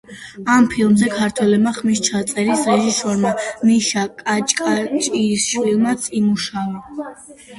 [0.51, 3.33] ამ ფილმზე ქართველმა ხმის ჩაწერის რეჟისორმა
[3.67, 7.13] მიშა კაჭკაჭიშვილმაც იმუშავა.